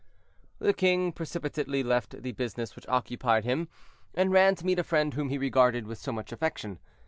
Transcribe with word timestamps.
The 0.57 0.73
king 0.73 1.11
precipitately 1.11 1.83
left 1.83 2.23
the 2.23 2.31
business 2.31 2.75
which 2.75 2.87
occupied 2.87 3.43
him, 3.43 3.67
and 4.15 4.31
ran 4.33 4.55
to 4.55 4.65
meet 4.65 4.79
a 4.79 4.83
friend 4.83 5.13
whom 5.13 5.29
he 5.29 5.37
regarded 5.37 5.85
with 5.85 5.99
so 5.99 6.11
much 6.11 6.31
affection. 6.31 6.79